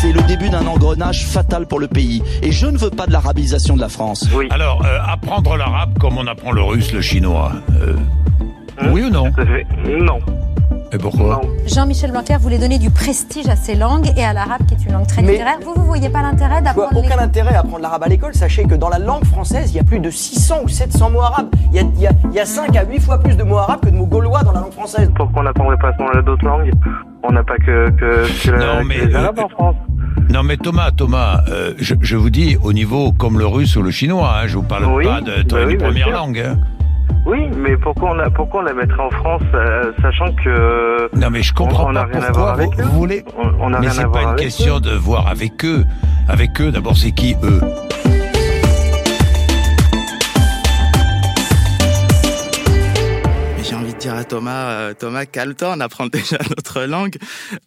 [0.00, 2.22] C'est le début d'un engrenage fatal pour le pays.
[2.42, 4.28] Et je ne veux pas de l'arabisation de la France.
[4.34, 4.46] Oui.
[4.50, 7.52] Alors, euh, apprendre l'arabe comme on apprend le russe, le chinois.
[7.80, 7.96] euh,
[8.92, 9.66] oui ou non fait.
[9.88, 10.18] Non.
[10.94, 11.50] Et pourquoi Non.
[11.66, 14.92] Jean-Michel Blanquer voulait donner du prestige à ces langues et à l'arabe qui est une
[14.92, 15.58] langue très Mais- littéraire.
[15.64, 17.08] Vous, vous voyez pas l'intérêt vois d'apprendre les...
[17.08, 18.34] aucun intérêt à apprendre l'arabe à l'école.
[18.34, 21.22] Sachez que dans la langue française, il y a plus de 600 ou 700 mots
[21.22, 21.48] arabes.
[21.72, 23.42] Il y a, il y a, il y a 5 à 8 fois plus de
[23.42, 25.10] mots arabes que de mots gaulois dans la langue française.
[25.16, 26.70] Pourquoi on n'apprendrait pas à d'autres langues
[27.24, 29.76] On n'a pas que, que, que, la- Non, que mais, les euh, en France.
[30.30, 33.82] Non mais Thomas, Thomas, euh, je, je vous dis au niveau comme le russe ou
[33.82, 36.38] le chinois, hein, je vous parle Oui, pas de bah une oui, bien première langue.
[36.38, 36.58] hein.
[37.26, 41.08] Oui, mais pourquoi on, la, pourquoi on la mettrait en France, euh, sachant que...
[41.16, 42.84] Non mais je comprends On- on n'a pas rien à pourquoi voir avec vous, eux.
[42.84, 43.24] vous voulez.
[43.38, 44.80] On- on n'a mais rien à c'est voir pas une avec question eux.
[44.80, 45.84] de voir avec eux.
[46.28, 47.60] Avec eux, d'abord c'est qui eux?
[53.62, 57.16] J'ai envie de dire à Thomas, euh, Thomas, calme-toi, on apprend déjà notre langue.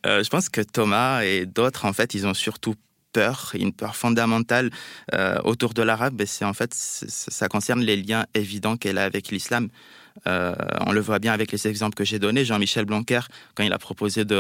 [0.06, 2.76] Euh, je pense que Thomas et d'autres, en fait, ils ont surtout
[3.13, 4.70] peur, une peur fondamentale
[5.13, 6.22] euh, autour de l'arabe.
[6.26, 9.70] C'est en fait, ça concerne les liens évidents qu'elle a avec l'islam.
[10.26, 12.43] Euh, on le voit bien avec les exemples que j'ai donnés.
[12.43, 13.22] Jean-Michel Blanquer,
[13.54, 14.39] quand il a proposé de,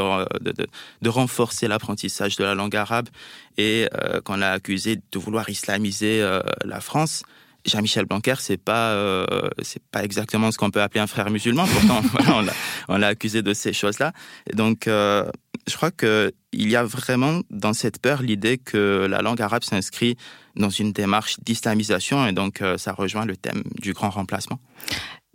[1.07, 3.09] renforcer l'apprentissage de la langue arabe
[3.57, 6.27] et euh, qu'on l'a accusé de vouloir islamiser
[6.65, 7.23] la France,
[7.67, 9.25] Jean-Michel Blanquer, c'est pas euh,
[9.61, 11.65] c'est pas exactement ce qu'on peut appeler un frère musulman.
[11.65, 12.53] Pourtant, voilà,
[12.87, 14.13] on l'a accusé de ces choses-là.
[14.49, 15.29] Et donc, euh,
[15.67, 19.63] je crois que il y a vraiment dans cette peur l'idée que la langue arabe
[19.63, 20.15] s'inscrit
[20.55, 24.59] dans une démarche d'islamisation et donc euh, ça rejoint le thème du grand remplacement.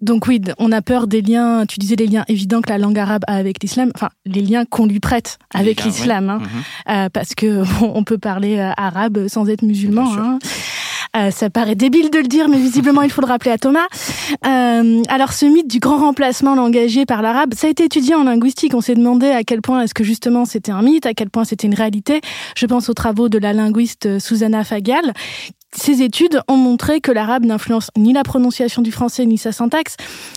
[0.00, 2.98] Donc oui, on a peur des liens, tu disais les liens évidents que la langue
[2.98, 6.38] arabe a avec l'islam, enfin les liens qu'on lui prête avec l'islam, hein.
[6.38, 6.48] Mhm.
[6.88, 10.12] Euh, parce que bon, on peut parler arabe sans être musulman.
[10.18, 10.38] Hein.
[11.16, 13.86] Euh, ça paraît débile de le dire, mais visiblement il faut le rappeler à Thomas.
[14.46, 18.24] Euh, alors ce mythe du grand remplacement langagier par l'arabe, ça a été étudié en
[18.24, 18.74] linguistique.
[18.74, 21.44] On s'est demandé à quel point est-ce que justement c'était un mythe, à quel point
[21.44, 22.22] c'était une réalité.
[22.56, 25.12] Je pense aux travaux de la linguiste euh, Susanna Fagal.
[25.74, 29.96] Ces études ont montré que l'arabe n'influence ni la prononciation du français ni sa syntaxe,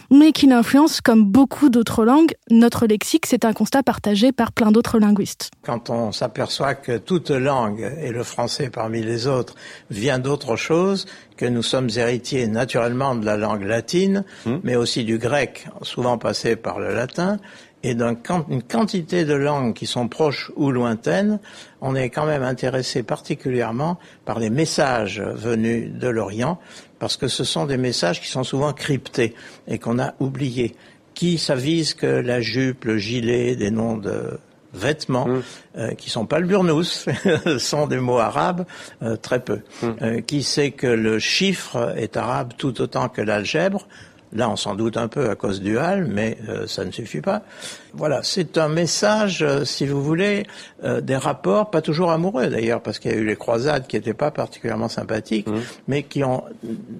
[0.09, 3.25] mais qu'il influence, comme beaucoup d'autres langues, notre lexique.
[3.25, 5.51] C'est un constat partagé par plein d'autres linguistes.
[5.63, 9.55] Quand on s'aperçoit que toute langue, et le français parmi les autres,
[9.89, 14.23] vient d'autre chose, que nous sommes héritiers naturellement de la langue latine,
[14.63, 17.39] mais aussi du grec, souvent passé par le latin,
[17.85, 21.39] et d'une quantité de langues qui sont proches ou lointaines,
[21.81, 26.59] on est quand même intéressé particulièrement par les messages venus de l'Orient,
[26.97, 29.35] parce que ce sont des messages qui sont souvent cryptés
[29.67, 30.75] et qu'on a oubliés
[31.13, 34.37] qui s'avise que la jupe, le gilet, des noms de
[34.73, 35.27] vêtements
[35.77, 37.05] euh, qui sont pas le burnous,
[37.57, 38.65] sont des mots arabes,
[39.01, 39.61] euh, très peu.
[40.01, 43.87] Euh, qui sait que le chiffre est arabe tout autant que l'algèbre
[44.35, 47.21] Là, on s'en doute un peu à cause du hal, mais euh, ça ne suffit
[47.21, 47.43] pas.
[47.93, 50.45] Voilà, c'est un message, euh, si vous voulez,
[50.83, 53.95] euh, des rapports, pas toujours amoureux d'ailleurs, parce qu'il y a eu les croisades qui
[53.95, 55.47] n'étaient pas particulièrement sympathiques,
[55.87, 56.43] mais qui ont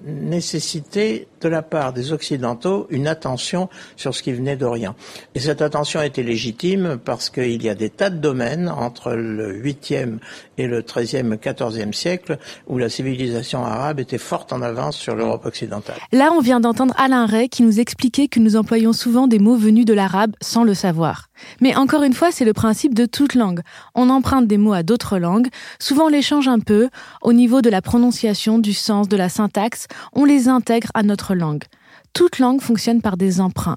[0.06, 4.96] nécessité de la part des Occidentaux une attention sur ce qui venait d'Orient.
[5.36, 9.62] Et cette attention était légitime parce qu'il y a des tas de domaines entre le
[9.62, 10.18] 8e
[10.58, 15.46] et le 13e, 14e siècle où la civilisation arabe était forte en avance sur l'Europe
[15.46, 15.98] occidentale.
[16.10, 19.56] Là, on vient d'entendre Alain Ray qui nous expliquait que nous employons souvent des mots
[19.56, 21.28] venus de l'arabe sans le savoir.
[21.60, 23.60] Mais encore une fois, c'est le principe de toute langue.
[23.94, 26.88] On emprunte des mots à d'autres langues, souvent on les change un peu,
[27.22, 31.34] au niveau de la prononciation, du sens, de la syntaxe, on les intègre à notre
[31.34, 31.64] langue.
[32.12, 33.76] Toute langue fonctionne par des emprunts.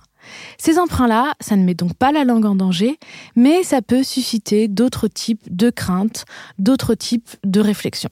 [0.57, 2.97] Ces emprunts-là, ça ne met donc pas la langue en danger,
[3.35, 6.25] mais ça peut susciter d'autres types de craintes,
[6.57, 8.09] d'autres types de réflexions.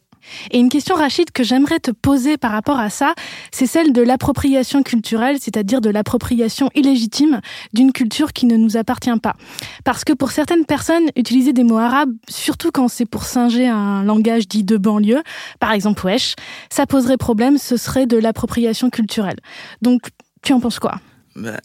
[0.52, 3.14] Et une question, Rachid, que j'aimerais te poser par rapport à ça,
[3.52, 7.42] c'est celle de l'appropriation culturelle, c'est-à-dire de l'appropriation illégitime
[7.74, 9.36] d'une culture qui ne nous appartient pas.
[9.84, 14.04] Parce que pour certaines personnes, utiliser des mots arabes, surtout quand c'est pour singer un
[14.04, 15.22] langage dit de banlieue,
[15.60, 16.36] par exemple wesh,
[16.70, 19.38] ça poserait problème, ce serait de l'appropriation culturelle.
[19.82, 20.02] Donc,
[20.42, 20.96] tu en penses quoi?
[21.36, 21.60] Bah,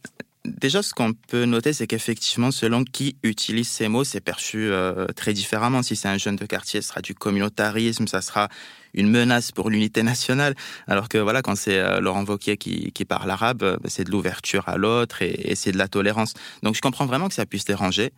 [0.44, 5.06] Déjà, ce qu'on peut noter, c'est qu'effectivement, selon qui utilise ces mots, c'est perçu euh,
[5.14, 5.84] très différemment.
[5.84, 8.48] Si c'est un jeune de quartier, ce sera du communautarisme, ça sera
[8.92, 10.56] une menace pour l'unité nationale.
[10.88, 14.10] Alors que voilà, quand c'est euh, Laurent Wauquiez qui, qui parle arabe, euh, c'est de
[14.10, 16.34] l'ouverture à l'autre et, et c'est de la tolérance.
[16.64, 18.12] Donc je comprends vraiment que ça puisse déranger.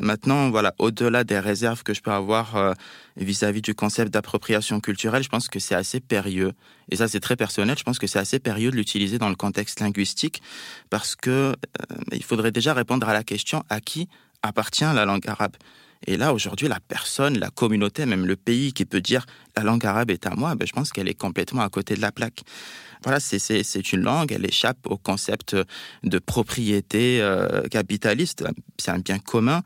[0.00, 2.72] Maintenant, voilà, au-delà des réserves que je peux avoir euh,
[3.16, 6.52] vis-à-vis du concept d'appropriation culturelle, je pense que c'est assez périlleux.
[6.90, 7.76] Et ça, c'est très personnel.
[7.78, 10.40] Je pense que c'est assez périlleux de l'utiliser dans le contexte linguistique
[10.88, 11.54] parce que euh,
[12.12, 14.08] il faudrait déjà répondre à la question à qui
[14.42, 15.56] appartient la langue arabe?
[16.06, 19.24] Et là, aujourd'hui, la personne, la communauté, même le pays qui peut dire
[19.56, 22.00] la langue arabe est à moi, ben, je pense qu'elle est complètement à côté de
[22.00, 22.42] la plaque.
[23.04, 25.56] Voilà, c'est une langue, elle échappe au concept
[26.04, 28.44] de propriété euh, capitaliste.
[28.78, 29.62] C'est un bien commun.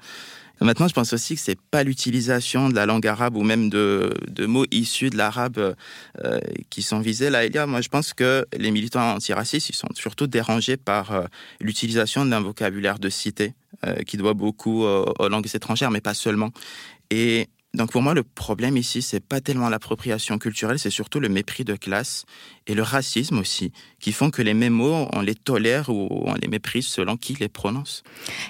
[0.62, 4.10] Maintenant, je pense aussi que c'est pas l'utilisation de la langue arabe ou même de,
[4.46, 5.58] mots issus de l'arabe
[6.24, 7.44] euh, qui sont visés là.
[7.44, 11.24] Elia, moi, je pense que les militants antiracistes, ils sont surtout dérangés par euh,
[11.60, 13.54] l'utilisation d'un vocabulaire de cité
[14.06, 16.50] qui doit beaucoup aux langues étrangères, mais pas seulement.
[17.10, 17.46] Et
[17.76, 21.62] donc pour moi, le problème ici, c'est pas tellement l'appropriation culturelle, c'est surtout le mépris
[21.62, 22.24] de classe
[22.66, 26.34] et le racisme aussi, qui font que les mêmes mots, on les tolère ou on
[26.34, 28.02] les méprise selon qui les prononce.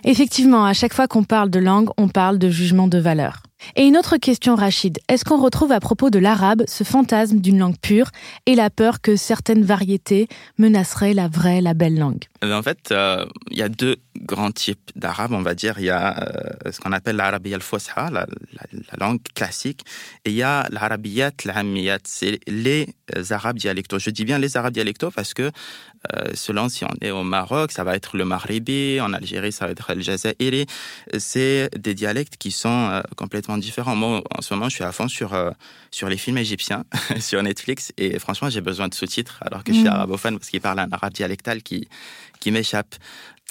[0.05, 3.43] Effectivement, à chaque fois qu'on parle de langue, on parle de jugement de valeur.
[3.75, 4.99] Et une autre question, Rachid.
[5.09, 8.11] Est-ce qu'on retrouve à propos de l'arabe ce fantasme d'une langue pure
[8.47, 12.25] et la peur que certaines variétés menaceraient la vraie, la belle langue?
[12.45, 15.79] Euh, En fait, euh, il y a deux grands types d'arabe, on va dire.
[15.79, 18.27] Il y a euh, ce qu'on appelle l'arabiya al-fosha, la,
[18.99, 19.83] langue classique,
[20.25, 22.95] et il y a l'arabiyat al c'est les
[23.31, 23.99] arabes dialectaux.
[23.99, 25.51] Je dis bien les arabes dialectaux parce que
[26.35, 29.72] selon si on est au Maroc, ça va être le maghribi, en Algérie, ça va
[29.72, 30.66] être le jazairi.
[31.18, 33.96] C'est des dialectes qui sont complètement différents.
[33.96, 35.50] Moi, en ce moment, je suis à fond sur, euh,
[35.90, 36.85] sur les films égyptiens
[37.20, 39.92] sur Netflix et franchement, j'ai besoin de sous-titres alors que je suis mm.
[39.92, 41.88] arabophone parce qu'il parle un arabe dialectal qui,
[42.40, 42.94] qui m'échappe.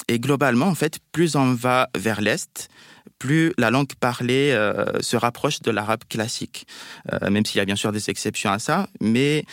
[0.07, 2.69] Et globalement, en fait, plus on va vers l'Est,
[3.17, 6.67] plus la langue parlée euh, se rapproche de l'arabe classique,
[7.13, 8.87] euh, même s'il y a bien sûr des exceptions à ça.
[8.99, 9.45] Mais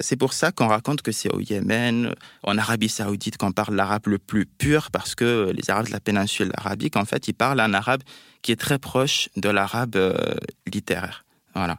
[0.00, 4.06] c'est pour ça qu'on raconte que c'est au Yémen, en Arabie saoudite, qu'on parle l'arabe
[4.06, 7.60] le plus pur, parce que les Arabes de la péninsule arabique, en fait, ils parlent
[7.60, 8.02] un arabe
[8.42, 10.34] qui est très proche de l'arabe euh,
[10.66, 11.24] littéraire.
[11.54, 11.78] Voilà.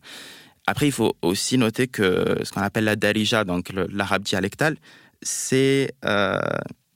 [0.66, 4.78] Après, il faut aussi noter que ce qu'on appelle la darija, donc l'arabe dialectal,
[5.22, 6.40] c'est euh,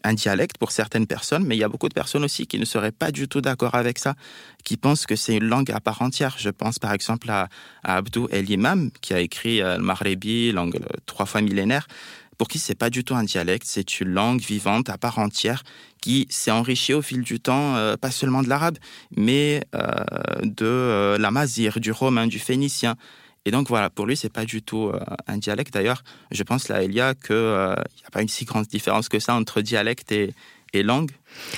[0.03, 2.65] un dialecte pour certaines personnes, mais il y a beaucoup de personnes aussi qui ne
[2.65, 4.15] seraient pas du tout d'accord avec ça,
[4.63, 6.35] qui pensent que c'est une langue à part entière.
[6.37, 7.49] Je pense par exemple à,
[7.83, 11.87] Abdou El Imam, qui a écrit euh, le Maghrebi, langue trois fois millénaire
[12.37, 15.63] pour qui c'est pas du tout un dialecte, c'est une langue vivante à part entière
[16.01, 18.77] qui s'est enrichie au fil du temps, euh, pas seulement de l'arabe,
[19.15, 19.81] mais euh,
[20.43, 22.95] de euh, la mazir, du romain, du phénicien.
[23.47, 24.91] Et donc voilà, pour lui, c'est pas du tout
[25.25, 25.73] un dialecte.
[25.73, 28.67] D'ailleurs, je pense là, il y a que il n'y a pas une si grande
[28.67, 30.33] différence que ça entre dialecte et
[30.83, 31.11] langue.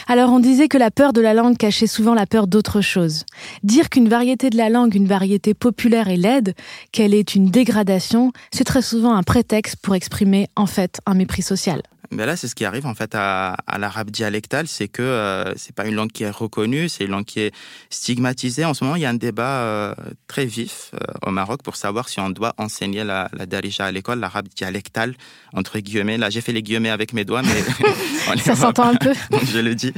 [0.08, 3.26] Alors on disait que la peur de la langue cachait souvent la peur d'autre chose.
[3.64, 6.56] Dire qu'une variété de la langue, une variété populaire est laide,
[6.92, 11.42] qu'elle est une dégradation, c'est très souvent un prétexte pour exprimer en fait un mépris
[11.42, 11.82] social.
[12.12, 15.76] Mais là, c'est ce qui arrive en fait à, l'arabe dialectal, c'est que euh, c'est
[15.76, 17.54] pas une langue qui est reconnue, c'est une langue qui est
[17.92, 18.66] stigmatisée.
[18.66, 19.96] En ce moment, il y a un débat euh,
[20.28, 23.92] très vif euh, au Maroc pour savoir si on doit enseigner la, la darija à
[23.92, 25.16] l'école, l'arabe dialectal
[25.54, 26.18] entre guillemets.
[26.18, 29.14] Là, j'ai fait les guillemets avec mes doigts, mais ça s'entend un peu.
[29.46, 29.94] je le dis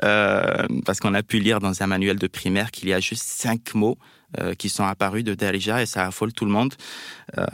[0.00, 3.74] parce qu'on a pu lire dans un manuel de primaire qu'il y a juste cinq
[3.74, 3.98] mots
[4.40, 6.72] euh, qui sont apparus de Derija et ça affole tout le monde.
[7.36, 7.44] Euh,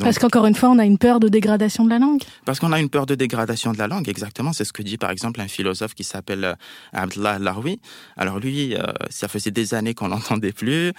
[0.00, 2.22] Parce qu'encore une fois, on a une peur de dégradation de la langue.
[2.46, 4.54] Parce qu'on a une peur de dégradation de la langue, exactement.
[4.54, 6.54] C'est ce que dit par exemple un philosophe qui s'appelle euh,
[6.94, 7.80] Abdullah Laroui.
[8.16, 8.74] Alors lui,
[9.10, 10.92] ça faisait des années qu'on n'entendait plus.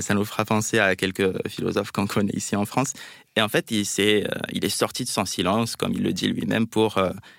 [0.00, 2.94] ça nous fera penser à quelques philosophes qu'on connaît ici en France.
[3.36, 6.28] Et en fait, il, est, il est sorti de son silence, comme il le dit
[6.28, 6.98] lui-même, pour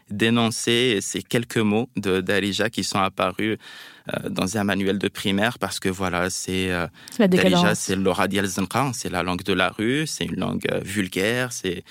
[0.10, 3.58] dénoncer ces quelques mots de Darija qui sont apparus
[4.30, 6.88] dans un manuel de primaire parce que voilà, c'est euh,
[7.28, 8.48] déjà c'est l'oradial
[8.94, 11.84] c'est la langue de la rue, c'est une langue euh, vulgaire, c'est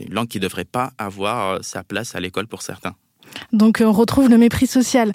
[0.00, 2.94] une langue qui ne devrait pas avoir euh, sa place à l'école pour certains.
[3.52, 5.12] Donc on retrouve le mépris social.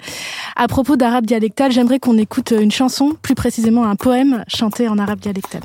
[0.56, 4.98] À propos d'arabe dialectal, j'aimerais qu'on écoute une chanson, plus précisément un poème chanté en
[4.98, 5.62] arabe dialectal.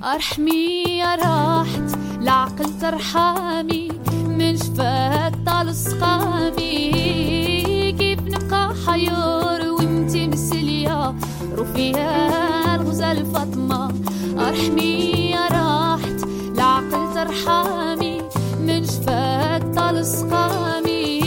[11.60, 13.92] رفيا الغزال فاطمة.
[14.38, 16.24] أرحمي يا راحت
[16.56, 18.22] العقل ترحمي
[18.60, 21.20] من شفاك طال سقامي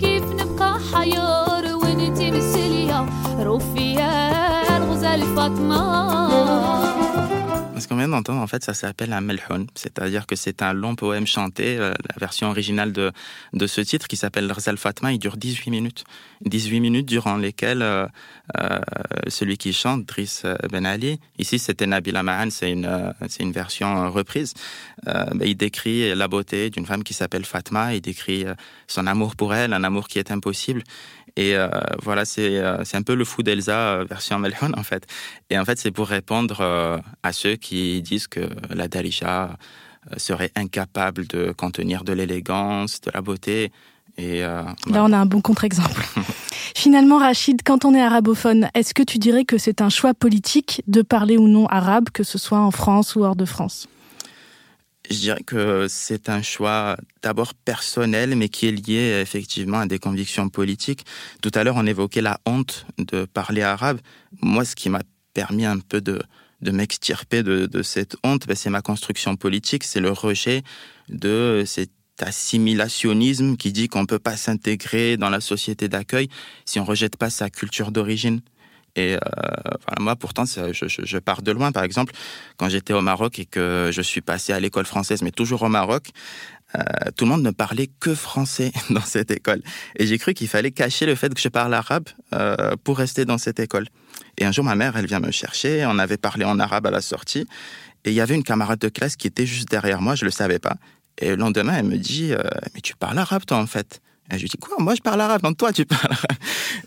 [0.00, 3.06] كيف نبقى حيار وانتي مسلية
[3.40, 5.84] رفيا الغزال فاطمة.
[7.84, 11.26] Ce qu'on vient en fait, ça s'appelle un melhoun, c'est-à-dire que c'est un long poème
[11.26, 11.76] chanté.
[11.76, 13.12] euh, La version originale de,
[13.52, 16.04] de ce titre, qui s'appelle Rzal Fatma, il dure 18 minutes.
[16.46, 18.06] 18 minutes durant lesquelles euh,
[18.58, 18.78] euh,
[19.28, 24.10] celui qui chante, Driss Ben Ali, ici c'était Nabil Amahan, c'est une, c'est une version
[24.10, 24.54] reprise,
[25.42, 28.46] il décrit la beauté d'une femme qui s'appelle Fatma, il décrit
[28.86, 30.82] son amour pour elle, un amour qui est impossible.
[31.36, 31.68] Et euh,
[32.02, 35.06] voilà, c'est euh, c'est un peu le fou d'Elsa euh, version Melhoun en fait.
[35.50, 38.88] Et en fait, c'est pour répondre à ceux qui disent que la
[40.12, 43.72] euh, serait incapable de contenir de l'élégance, de la beauté.
[44.18, 46.04] Et euh, Là, on a un bon contre-exemple.
[46.74, 50.82] Finalement, Rachid, quand on est arabophone, est-ce que tu dirais que c'est un choix politique
[50.88, 53.88] de parler ou non arabe, que ce soit en France ou hors de France?
[55.10, 59.98] Je dirais que c'est un choix d'abord personnel, mais qui est lié effectivement à des
[59.98, 61.04] convictions politiques.
[61.42, 64.00] Tout à l'heure, on évoquait la honte de parler arabe.
[64.40, 65.02] Moi, ce qui m'a
[65.34, 66.22] permis un peu de,
[66.62, 70.62] de m'extirper de, cette honte, ben, c'est ma construction politique, c'est le rejet
[71.08, 71.90] de cet
[72.20, 76.28] assimilationnisme qui dit qu'on ne peut pas s'intégrer dans la société d'accueil
[76.64, 78.40] si on rejette pas sa culture d'origine.
[78.96, 79.18] Et euh,
[79.86, 81.72] voilà, moi, pourtant, je, pars de loin.
[81.72, 82.14] Par exemple,
[82.56, 85.68] quand j'étais au Maroc et que je suis passé à l'école française, mais toujours au
[85.68, 86.10] Maroc,
[86.76, 86.80] euh,
[87.16, 89.62] tout le monde ne parlait que français dans cette école.
[89.96, 93.24] Et j'ai cru qu'il fallait cacher le fait que je parle arabe euh, pour rester
[93.24, 93.86] dans cette école.
[94.38, 95.84] Et un jour, ma mère, elle vient me chercher.
[95.86, 97.46] On avait parlé en arabe à la sortie.
[98.04, 100.14] Et il y avait une camarade de classe qui était juste derrière moi.
[100.14, 100.76] Je le savais pas.
[101.18, 102.32] Et le lendemain, elle me dit
[102.74, 104.00] Mais tu parles arabe, toi, en fait?
[104.30, 105.42] Et je lui dis Quoi Moi, je parle arabe.
[105.42, 106.38] Non, toi, tu parles arabe.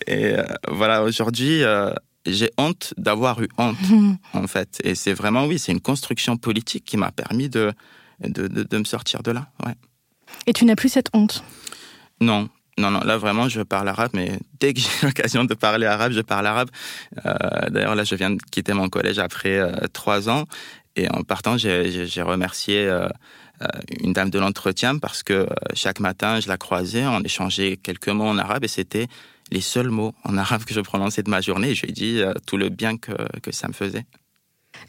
[0.08, 1.94] Et euh, voilà, aujourd'hui, euh,
[2.26, 3.78] j'ai honte d'avoir eu honte,
[4.34, 4.80] en fait.
[4.84, 7.74] Et c'est vraiment, oui, c'est une construction politique qui m'a permis de,
[8.22, 9.48] de, de, de, me sortir de là.
[9.66, 9.74] Ouais.
[10.46, 11.44] Et tu n'as plus cette honte?
[12.20, 12.50] Non.
[12.80, 16.12] Non, non, là vraiment, je parle arabe, mais dès que j'ai l'occasion de parler arabe,
[16.12, 16.70] je parle arabe.
[17.26, 19.60] Euh, D'ailleurs, là, je viens de quitter mon collège après
[19.94, 20.46] trois ans.
[20.98, 22.90] Et en partant, j'ai remercié
[23.62, 23.68] euh,
[24.02, 28.10] une dame de l'entretien parce que euh, chaque matin, je la croisais, on échangeait quelques
[28.10, 29.08] mots en arabe et c'était
[29.52, 31.74] les seuls mots en arabe que je prononçais de ma journée.
[31.74, 34.06] Je lui ai dit euh, tout le bien que, que ça me faisait.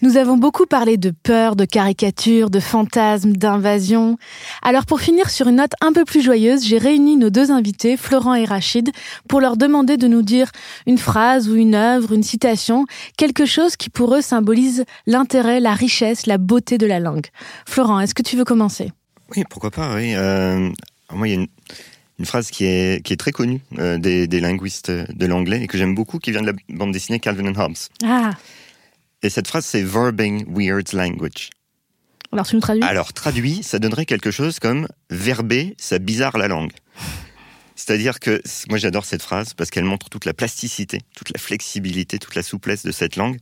[0.01, 4.17] Nous avons beaucoup parlé de peur, de caricature, de fantasmes, d'invasion.
[4.63, 7.97] Alors pour finir sur une note un peu plus joyeuse, j'ai réuni nos deux invités,
[7.97, 8.91] Florent et Rachid,
[9.29, 10.51] pour leur demander de nous dire
[10.87, 12.85] une phrase ou une œuvre, une citation,
[13.17, 17.27] quelque chose qui pour eux symbolise l'intérêt, la richesse, la beauté de la langue.
[17.67, 18.93] Florent, est-ce que tu veux commencer?
[19.37, 20.15] Oui, pourquoi pas, oui.
[20.15, 20.71] Euh,
[21.13, 21.49] moi, il y a une,
[22.19, 25.67] une, phrase qui est, qui est très connue euh, des, des, linguistes de l'anglais et
[25.67, 27.77] que j'aime beaucoup, qui vient de la bande dessinée Calvin and Hobbes.
[28.05, 28.31] Ah
[29.23, 31.51] et cette phrase, c'est verbing weird language.
[32.33, 32.83] Alors, tu nous traduis?
[32.83, 36.73] Alors, traduit, ça donnerait quelque chose comme verber, ça bizarre la langue.
[37.75, 42.19] C'est-à-dire que moi j'adore cette phrase parce qu'elle montre toute la plasticité, toute la flexibilité,
[42.19, 43.39] toute la souplesse de cette langue,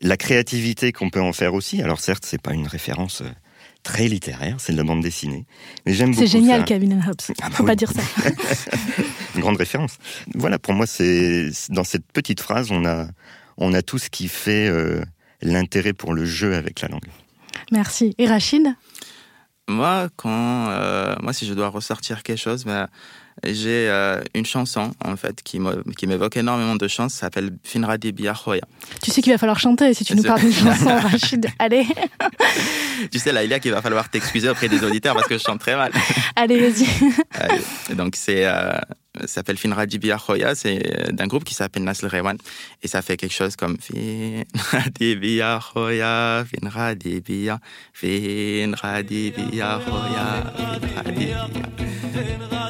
[0.00, 1.80] la créativité qu'on peut en faire aussi.
[1.80, 3.22] Alors certes, c'est pas une référence
[3.84, 5.46] très littéraire, c'est de la bande dessinée,
[5.86, 6.22] mais j'aime beaucoup.
[6.22, 6.66] C'est génial, ça.
[6.66, 7.20] Calvin and Hobbes.
[7.40, 7.68] Ah bah Faut oui.
[7.68, 8.02] pas dire ça.
[9.36, 9.98] une grande référence.
[10.34, 13.06] Voilà, pour moi, c'est dans cette petite phrase, on a
[13.56, 15.02] on a tout ce qui fait euh,
[15.40, 17.08] l'intérêt pour le jeu avec la langue.
[17.70, 18.14] Merci.
[18.18, 18.74] Et Rachid?
[19.68, 22.88] Moi, quand, euh, moi, si je dois ressortir quelque chose, ben,
[23.44, 27.14] j'ai euh, une chanson en fait qui m'évoque énormément de chance.
[27.14, 28.62] Ça s'appelle Finradi Biahoya.
[29.02, 31.46] Tu sais qu'il va falloir chanter si tu nous parles d'une chanson, Rachid.
[31.58, 31.86] Allez.
[33.10, 35.76] tu sais, Laïlia, qu'il va falloir t'excuser auprès des auditeurs parce que je chante très
[35.76, 35.92] mal.
[36.36, 37.94] Allez, vas-y.
[37.94, 38.72] donc c'est euh,
[39.20, 42.36] ça s'appelle Finradi Biahoya, c'est d'un groupe qui s'appelle Nasl Rewan
[42.82, 47.58] et ça fait quelque chose comme Finradi Biahoya, Finradi Bia,
[47.92, 52.61] Finradi Biahoya, Finradi Bia.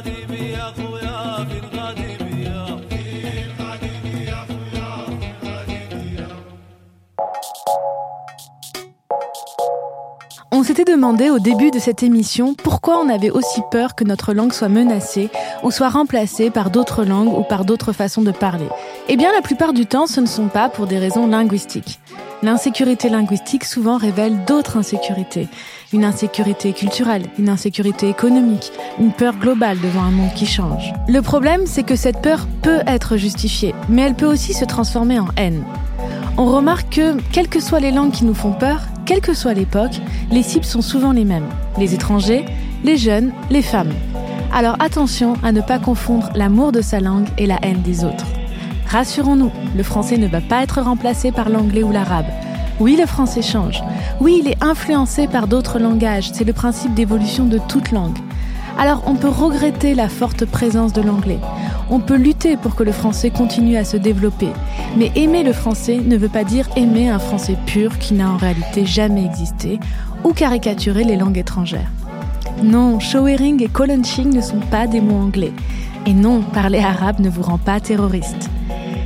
[10.63, 14.33] On s'était demandé au début de cette émission pourquoi on avait aussi peur que notre
[14.33, 15.29] langue soit menacée
[15.65, 18.69] ou soit remplacée par d'autres langues ou par d'autres façons de parler.
[19.09, 21.99] Eh bien, la plupart du temps, ce ne sont pas pour des raisons linguistiques.
[22.45, 25.49] L'insécurité linguistique souvent révèle d'autres insécurités.
[25.93, 30.93] une insécurité culturelle, une insécurité économique, une peur globale devant un monde qui change.
[31.09, 35.19] Le problème, c'est que cette peur peut être justifiée, mais elle peut aussi se transformer
[35.19, 35.65] en haine.
[36.39, 39.53] On remarque que, quelles que soient les langues qui nous font peur, quelle que soit
[39.53, 41.49] l'époque, les cibles sont souvent les mêmes.
[41.77, 42.47] Les étrangers,
[42.85, 43.93] les jeunes, les femmes.
[44.53, 48.27] Alors attention à ne pas confondre l'amour de sa langue et la haine des autres.
[48.87, 52.27] Rassurons-nous, le français ne va pas être remplacé par l'anglais ou l'arabe.
[52.81, 53.83] Oui, le français change.
[54.21, 56.31] Oui, il est influencé par d'autres langages.
[56.33, 58.19] C'est le principe d'évolution de toute langue.
[58.79, 61.39] Alors on peut regretter la forte présence de l'anglais.
[61.95, 64.49] On peut lutter pour que le français continue à se développer.
[64.97, 68.39] Mais aimer le français ne veut pas dire aimer un français pur qui n'a en
[68.39, 69.79] réalité jamais existé
[70.25, 71.91] ou caricaturer les langues étrangères.
[72.63, 75.53] Non, showering et colunching ne sont pas des mots anglais.
[76.07, 78.49] Et non, parler arabe ne vous rend pas terroriste.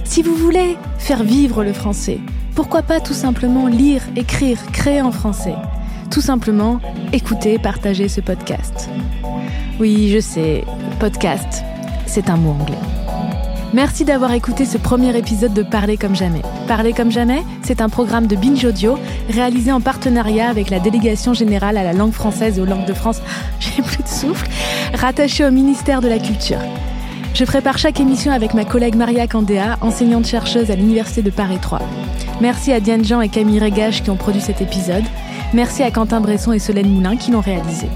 [0.04, 2.20] Si vous voulez faire vivre le français,
[2.54, 5.56] pourquoi pas tout simplement lire, écrire, créer en français?
[6.12, 6.78] Tout simplement
[7.12, 8.88] écouter, partager ce podcast.
[9.80, 10.64] Oui, je sais,
[11.00, 11.64] podcast,
[12.06, 12.78] c'est un mot anglais.
[13.74, 16.42] Merci d'avoir écouté ce premier épisode de Parler comme jamais.
[16.68, 18.96] Parler comme jamais, c'est un programme de Binge Audio
[19.28, 22.94] réalisé en partenariat avec la Délégation générale à la langue française et aux langues de
[22.94, 23.20] France,
[23.60, 24.48] j'ai plus de souffle,
[24.94, 26.60] rattaché au ministère de la Culture.
[27.34, 31.80] Je prépare chaque émission avec ma collègue Maria Candéa, enseignante-chercheuse à l'Université de Paris 3.
[32.40, 35.04] Merci à Diane Jean et Camille Régache qui ont produit cet épisode.
[35.52, 37.88] Merci à Quentin Bresson et Solène Moulin qui l'ont réalisé.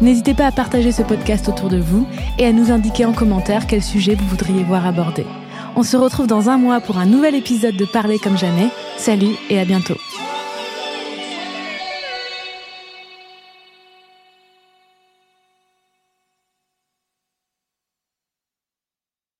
[0.00, 2.06] N'hésitez pas à partager ce podcast autour de vous
[2.38, 5.26] et à nous indiquer en commentaire quel sujet vous voudriez voir abordé.
[5.74, 8.68] On se retrouve dans un mois pour un nouvel épisode de Parler comme jamais.
[8.96, 9.96] Salut et à bientôt.